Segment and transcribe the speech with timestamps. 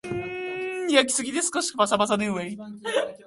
[0.89, 2.17] 焼きすぎて少しパサパサ